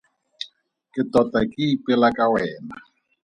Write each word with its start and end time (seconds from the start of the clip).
Ke 0.93 1.01
tota 1.11 1.41
ke 1.51 1.61
ipela 1.73 2.09
ka 2.17 2.25
wena. 2.33 2.75